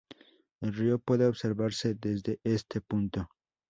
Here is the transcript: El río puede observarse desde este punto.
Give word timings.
El 0.61 0.73
río 0.73 0.97
puede 0.97 1.27
observarse 1.27 1.93
desde 1.93 2.39
este 2.43 2.81
punto. 2.81 3.29